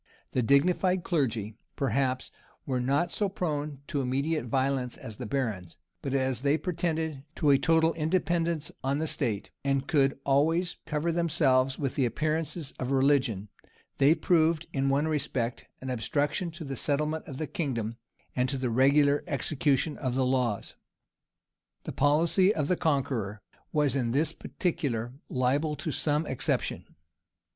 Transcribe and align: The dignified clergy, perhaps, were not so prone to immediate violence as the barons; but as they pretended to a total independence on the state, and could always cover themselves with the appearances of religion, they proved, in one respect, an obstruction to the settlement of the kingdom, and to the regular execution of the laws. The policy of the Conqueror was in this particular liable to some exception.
The 0.31 0.41
dignified 0.41 1.03
clergy, 1.03 1.57
perhaps, 1.75 2.31
were 2.65 2.79
not 2.79 3.11
so 3.11 3.29
prone 3.29 3.81
to 3.85 4.01
immediate 4.01 4.45
violence 4.45 4.97
as 4.97 5.17
the 5.17 5.27
barons; 5.27 5.77
but 6.01 6.15
as 6.15 6.41
they 6.41 6.57
pretended 6.57 7.23
to 7.35 7.51
a 7.51 7.59
total 7.59 7.93
independence 7.93 8.71
on 8.83 8.97
the 8.97 9.05
state, 9.05 9.51
and 9.63 9.85
could 9.87 10.17
always 10.25 10.77
cover 10.87 11.11
themselves 11.11 11.77
with 11.77 11.93
the 11.93 12.05
appearances 12.05 12.73
of 12.79 12.89
religion, 12.89 13.49
they 13.99 14.15
proved, 14.15 14.65
in 14.73 14.89
one 14.89 15.07
respect, 15.07 15.67
an 15.81 15.91
obstruction 15.91 16.49
to 16.49 16.63
the 16.63 16.75
settlement 16.75 17.27
of 17.27 17.37
the 17.37 17.45
kingdom, 17.45 17.97
and 18.35 18.49
to 18.49 18.57
the 18.57 18.71
regular 18.71 19.23
execution 19.27 19.97
of 19.99 20.15
the 20.15 20.25
laws. 20.25 20.73
The 21.83 21.91
policy 21.93 22.51
of 22.55 22.69
the 22.69 22.75
Conqueror 22.75 23.43
was 23.71 23.95
in 23.95 24.13
this 24.13 24.33
particular 24.33 25.13
liable 25.29 25.75
to 25.75 25.91
some 25.91 26.25
exception. 26.25 26.85